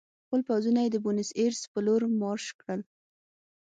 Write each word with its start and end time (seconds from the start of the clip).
خپل 0.25 0.39
پوځونه 0.47 0.79
یې 0.85 0.89
د 0.91 0.97
بونیس 1.03 1.29
ایرس 1.39 1.61
په 1.71 1.79
لور 1.85 2.01
مارش 2.21 2.47
کړل. 2.61 2.81